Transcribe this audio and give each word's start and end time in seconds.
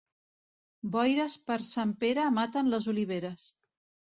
Boires 0.95 1.35
per 1.51 1.57
Sant 1.73 1.91
Pere 2.05 2.27
maten 2.39 2.73
les 2.75 2.91
oliveres. 2.95 3.45